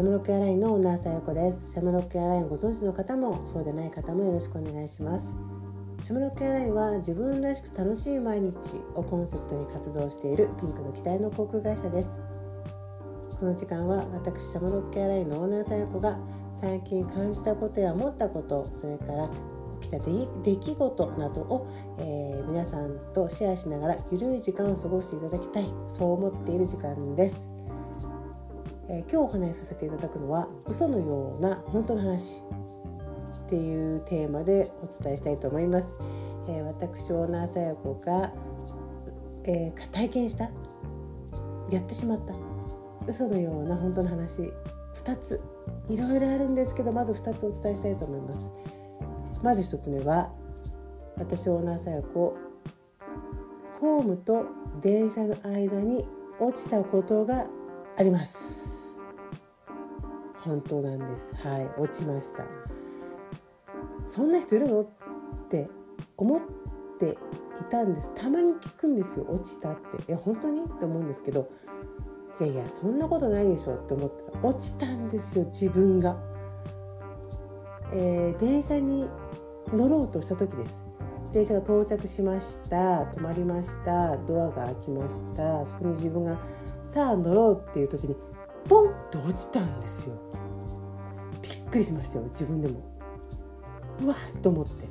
[0.00, 1.72] シャムロックエアラインのオーナーさよこです。
[1.72, 5.26] シャムロックエアラインご存知の方もそうでない方もよろしくお願いします。
[6.02, 8.56] シャムロックエアラインは自分らしく楽しい毎日
[8.94, 12.08] をコンセプトに活動しているピンクの機体の航空会社です。
[13.38, 16.18] この時間は私シャムロックエアラインのオーナーさよこが
[16.62, 19.28] 最近感じたことや思ったことそれから
[19.82, 27.49] 起きた出来事などを、えー、皆さんとシェアしながらゆるい時間を過ごしていただきたいそう思っている時間です。
[28.92, 32.42] えー、今日お話しさせていただくのは嘘のような本当の話
[33.46, 35.88] っていうテーマでお伝えしたいと思います。
[36.48, 38.32] えー、私オーナーさや子が、
[39.44, 40.50] えー、体験した
[41.70, 42.34] やってしまった
[43.06, 44.42] 嘘のような本当の話
[44.94, 45.40] 2つ
[45.88, 48.50] いろいろあるんですけどまず2つお伝えしたいと思います。
[49.40, 50.32] まず1つ目は
[51.16, 52.36] 私オーナーさや子
[53.80, 54.46] ホームと
[54.82, 56.04] 電車の間に
[56.40, 57.46] 落ちたことが
[57.96, 58.79] あります。
[60.44, 61.34] 本当なんです。
[61.46, 62.44] はい落ちました
[64.06, 64.80] そんな人いるの？
[64.80, 64.86] っ
[65.48, 65.68] て
[66.16, 66.40] 思っ
[66.98, 67.18] て
[67.60, 68.10] いたんです。
[68.14, 69.26] たまに聞くんですよ。
[69.28, 70.64] 落ちたってえ本当に？
[70.64, 71.50] って思うんですけど
[72.40, 76.16] いやいやそんなことないでしょって思ったら落ちたんですよ自分が、
[77.92, 79.08] えー、電車に
[79.72, 80.84] 乗ろうとした時です。
[81.32, 83.04] 電車が到着しました。
[83.04, 84.16] 止まりました。
[84.16, 85.64] ドアが開きました。
[85.64, 86.36] そこに自分が
[86.84, 88.16] さあ乗ろうっていう時に
[88.68, 90.14] ポンと落ちたんですよ。
[91.42, 92.82] びっくりしましたよ自分でも。
[94.02, 94.88] うわっと思って。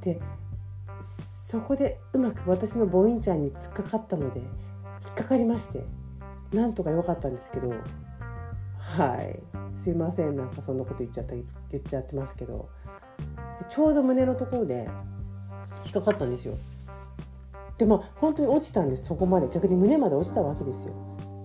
[0.00, 0.20] で
[1.48, 4.46] そこでうまく私のボインちゃんに突っかかったので引
[5.10, 5.84] っかかりまして
[6.52, 7.70] なんとか良かったんですけど
[8.78, 9.40] はい。
[9.76, 12.68] すいませんなんかそんなこと言っちゃった言っちゃってますけど。
[13.68, 14.88] ちょうど胸のところで
[15.84, 16.56] 引っかかったんですよ。
[17.78, 19.48] でも本当に落ちたんですそこまで。
[19.48, 20.92] 逆に胸まで落ちたわけですよ。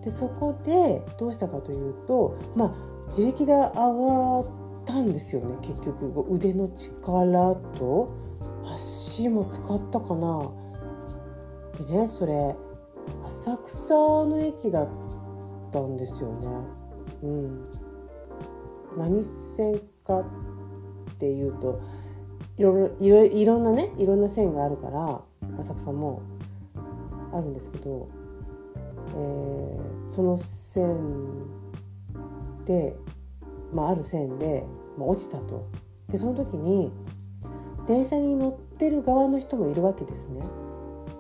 [0.06, 2.74] でそこでどうしたかというとまあ
[3.08, 4.46] 自力で上がっ
[4.86, 6.26] たんですよね結局。
[6.30, 8.14] 腕の力と
[8.74, 10.52] 足も使ったかな。
[11.78, 12.56] でねそれ
[13.26, 13.94] 浅草
[14.26, 14.90] の駅だっ
[15.72, 16.48] たんですよね。
[17.24, 17.64] うん。
[18.98, 19.24] 何
[19.58, 20.26] 線かっ
[21.18, 21.82] ていうと
[22.58, 25.22] いろいろいろんなねいろんな線があるから
[25.60, 26.22] 浅草も
[27.34, 31.46] あるんですけど、ー、その線
[32.66, 32.96] で、
[33.72, 34.66] まあ、ある線で、
[34.98, 35.68] まあ、落ちたと。
[36.09, 36.92] でその時に
[37.88, 40.42] 電車に乗ってる側の人もいるわけですね。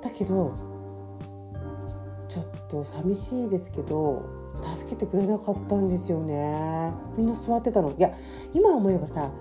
[0.01, 0.55] だけど
[2.27, 4.23] ちょっと寂しいですけど
[4.75, 6.91] 助けてくれなかったんですよね。
[7.17, 7.91] みんな座ってたの。
[7.97, 8.13] いや
[8.53, 9.31] 今思えばさ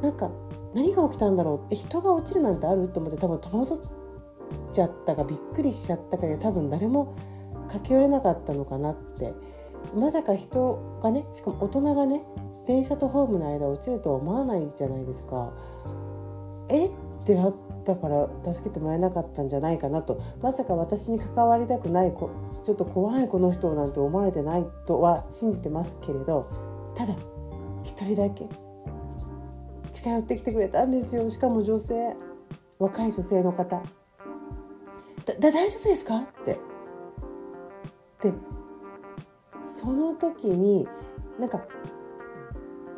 [0.00, 0.30] なんか
[0.74, 1.74] 何が起きたんだろう。
[1.74, 2.88] え人が落ちるなんてある？
[2.88, 3.78] と思って多分戸惑っ
[4.72, 7.14] ちゃったかびっくりしちゃったかで多分誰も
[7.72, 9.34] 駆け寄れなかったのかなって。
[9.96, 12.22] まさか人がねしかも大人がね
[12.66, 15.52] 電車とホームの間落ちるとは思わないじゃないですか。
[16.68, 16.92] えっ
[17.24, 20.20] てなったから助けてもらえなかったんじゃないかなと。
[20.40, 22.30] まさか私に関わりたくないちょ
[22.72, 26.46] っと怖いこの人なんて思われてないとは信じてますけれど。
[26.94, 27.14] ただ
[27.82, 28.46] 一人だけ
[29.90, 31.28] 近寄ってきてくれたんですよ。
[31.30, 32.14] しかも女性
[32.78, 33.82] 若い女性の方
[35.24, 36.71] 「だ大丈夫ですか?」って。
[38.22, 38.32] で
[39.62, 40.86] その時に
[41.38, 41.62] なんか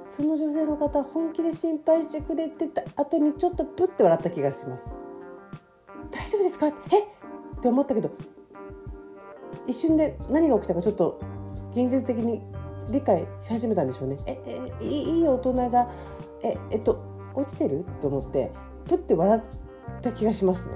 [0.07, 4.93] その女性の方本気で心配してくれてた後にちょっとプッて笑った気がします。
[6.11, 6.67] 大丈夫ですか？
[6.67, 6.71] え？
[6.71, 6.75] っ
[7.61, 8.11] て思ったけど
[9.67, 11.21] 一瞬で何が起きたかちょっと
[11.73, 12.43] 現実的に
[12.91, 14.19] 理解し始めたんでしょうね。
[14.27, 14.39] え
[14.83, 15.91] えいい大人が
[16.43, 17.03] ええっと
[17.35, 17.85] 落ちてる？
[18.01, 18.53] と思って
[18.87, 20.75] プッて笑った気がしますね。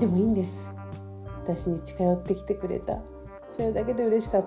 [0.00, 0.68] でもいいんです。
[1.44, 2.98] 私に近寄ってきてくれた。
[3.60, 4.44] それだけで嬉しかっ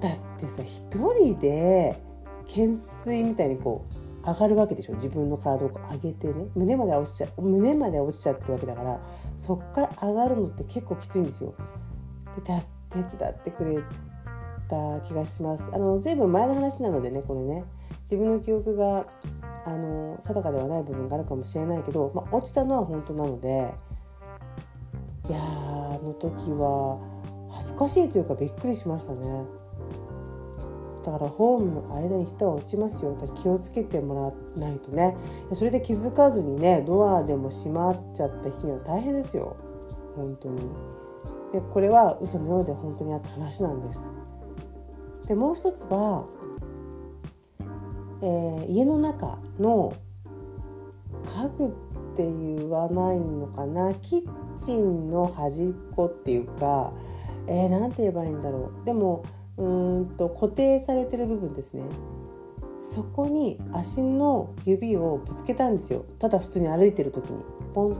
[0.00, 0.80] ただってさ一
[1.14, 2.02] 人で
[2.46, 3.84] 懸垂みたいにこ
[4.24, 4.94] う上がるわけでしょ？
[4.94, 8.98] 自分の体を上げてね胸まで落ちちゃ胸まで落ちちゃってるわけだから
[9.36, 11.54] そっから上がるのって結構きついんですよ。
[12.42, 13.78] で手伝ってくれ
[14.68, 15.68] た気がします。
[15.70, 17.64] あの随分前の話なのでねこれね
[18.04, 19.04] 自分の記憶が
[19.66, 23.74] あの定かではない部分があるかもしれないけど、まあ、落ちたのは本当なので
[25.28, 27.11] いやあの時は
[27.52, 29.44] 恥ずかしいというかびっくりしましたね。
[31.04, 33.16] だからホームの間に人は落ちますよ。
[33.42, 35.16] 気をつけてもらわないとね。
[35.52, 39.56] それで気づかずにねドアでも閉まっちゃった日には大変ですよ。
[40.16, 40.60] 本当に。
[41.52, 44.08] でこれは嘘のようで本当にあった話なんです。
[45.26, 46.24] でもう一つは、
[48.22, 49.92] えー、家の中の
[51.24, 51.70] 家具っ
[52.14, 53.92] て言わないのかな。
[53.94, 54.22] キッ
[54.58, 56.92] チンの端っこっていうか
[57.46, 58.86] えー、て言えばいいんだろう。
[58.86, 59.24] でも
[59.56, 61.82] うーんと固定されてる部分ですね。
[62.82, 66.04] そこに足の指をぶつけたんですよ。
[66.18, 67.42] ただ普通に歩いてる時に。
[67.74, 67.96] ポンっ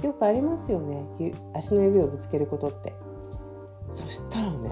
[0.00, 0.06] て。
[0.06, 1.04] よくありますよね。
[1.54, 2.94] 足の指をぶつけることって。
[3.94, 4.70] そしたらね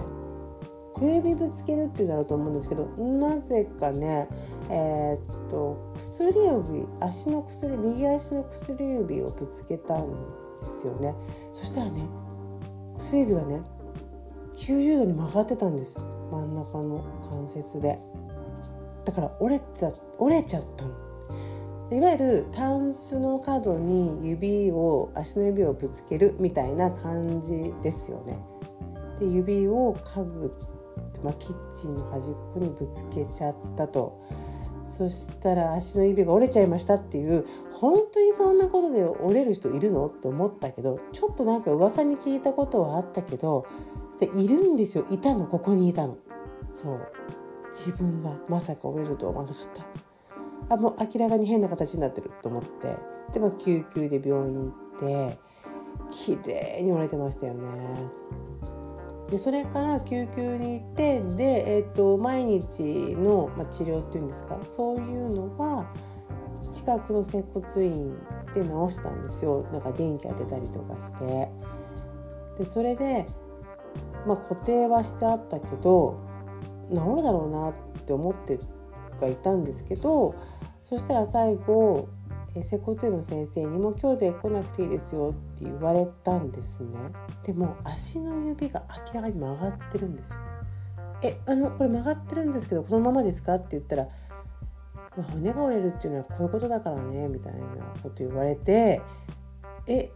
[0.93, 4.27] 小指ぶつけるっていうなると思うんですけどなぜかね
[4.69, 10.11] えー、っと薬指足の薬右足の薬指をぶつけたん
[10.59, 11.15] ですよね。
[11.51, 12.03] そしたらね
[12.97, 13.61] 薬指がね
[14.57, 15.97] 90度に曲がってたんです
[16.31, 17.99] 真ん中の関節で。
[19.05, 20.91] だから折れた折れちゃったの。
[21.91, 28.39] いわゆるタンスの角に指を足の指をぶつけるみたいな感じですよね。
[29.19, 30.51] で指を家具、
[31.23, 34.21] まあ、キッチンの端っこにぶつけちゃったと。
[34.89, 37.45] そしたら足の指が折れちゃいましたっていう
[37.79, 40.05] 本当にそんなことで折れる人いるの？
[40.05, 43.65] って思ったけどちょっとなんか噂に聞いたことはあったけど
[44.21, 45.05] いるんですよ。
[45.09, 45.45] いたの。
[45.45, 46.17] ここにいたの。
[46.73, 46.99] そう。
[47.73, 49.67] 自分がまさか折れるとは思わなかっ
[50.69, 52.95] たあもう明らかに変な形になってると思って。
[53.33, 55.39] でも救急で病院行って
[56.11, 57.61] 綺麗に折れてましたよね。
[59.29, 64.59] でそれから救急に行ってで、えーと、毎日の、まあ、治療っていうんですか。
[64.63, 65.87] そういうのは
[66.71, 68.15] 近くの接骨院
[68.53, 69.65] で治したんですよ。
[69.71, 71.49] なんか電気当てたりとかして。
[72.59, 73.25] でそれで、
[74.25, 76.19] まあ、固定はしてあったけど
[76.89, 77.73] 治るだろうなっ
[78.05, 78.59] て思って
[79.19, 80.35] はいたんですけど
[80.81, 82.07] そしたら最後
[82.61, 86.87] 接骨院の先生にも今日で来なくていいですよって言われたんですね。
[87.43, 90.37] でも足の指が明らかに曲がってるんですよ。
[91.23, 94.07] えあのこれ曲がってるんですけどこのままですかって言ったら、
[95.17, 97.59] まあ、骨が折れるっていうのはこういうことだからねみたいな
[98.03, 99.01] こと言われて
[99.87, 100.11] え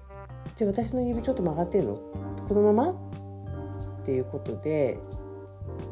[0.56, 1.96] じゃあ私の指ちょっと曲がってるの？
[2.48, 3.07] このまま？
[4.08, 4.98] っていうことで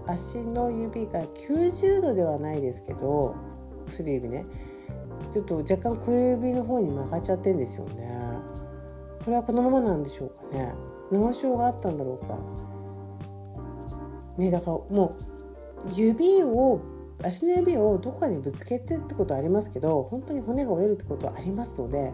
[0.08, 3.36] 足の指が90度ではないですけど
[3.88, 4.46] 薬指ね。
[5.34, 8.18] ちょっと若干小指の方に曲がっちゃってんですよね。
[9.26, 10.74] これはこのままなんでしょうかね。
[11.12, 12.38] 脳症があったんだろうか。
[14.38, 15.14] ねだからも
[15.86, 16.80] う指を
[17.22, 22.14] 足の指をどこかにぶつけてってことはありますけど本当に骨が折れるってことはありますので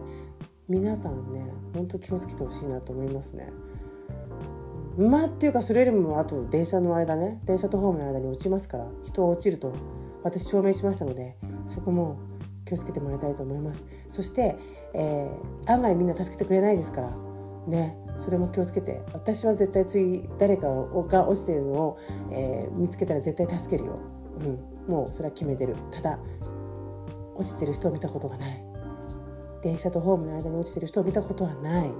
[0.68, 1.44] 皆さんね
[1.74, 3.52] 本当気をつけてほしいなと思いますね。
[4.98, 9.72] まあっていうかそれよりもあと電車の間ね電車とホームの間に落ちますから人は落ちると
[10.22, 11.36] 私証明しましたので
[11.66, 12.18] そこも
[12.66, 13.84] 気をつけてもらいたいと思います。
[14.08, 14.56] そして、
[14.94, 17.16] えー、案外みんな助けてくれないですから
[17.66, 21.98] ねそれも気をつけて私は絶対次誰かが落ちてるのを、
[22.30, 23.98] えー、見つけたら絶対助けるよ、
[24.38, 25.74] うん、もうそれは決めてる。
[25.90, 26.18] ただ
[27.34, 28.62] 落ちてる人を見たことがない。
[29.62, 31.90] 電車とホームの間に落ちてる人を見たことはない、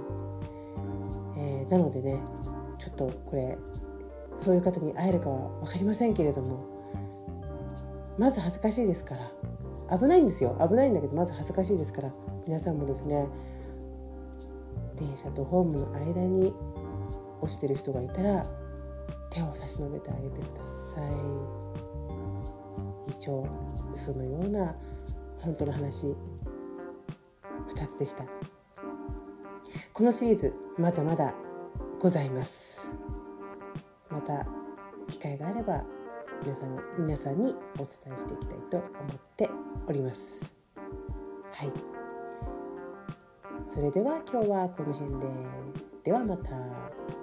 [1.37, 2.19] えー、なのでね
[2.83, 3.57] ちょっとこれ
[4.35, 6.65] そういう方に会えるかは分かりませんけれども
[8.17, 9.31] まず恥ずかしいですから。
[9.97, 10.57] 危ないんですよ。
[10.59, 12.11] 危ないんだけどまず恥ずかしいですから
[12.47, 13.27] 皆さんもですね
[14.97, 16.53] 電車とホームの間に
[17.41, 18.45] 落ちてる人がいたら
[19.29, 20.65] 手を差し伸べてあげてくだ
[20.95, 21.11] さい。
[23.11, 23.45] 一応
[23.93, 24.75] 嘘のような
[25.41, 26.15] 本当の話2
[27.91, 28.23] つでした。
[29.91, 31.35] このシリーズまだまだ
[32.03, 32.85] ございます。
[34.09, 34.45] また
[35.09, 35.85] 機会があれば
[36.43, 38.89] 皆さん皆さんにお伝えしていきたいと思っ
[39.37, 39.49] て
[39.87, 40.43] おります。
[41.53, 41.71] はい。
[43.69, 45.27] それでは今日はこの辺で。
[46.03, 47.22] ではまた。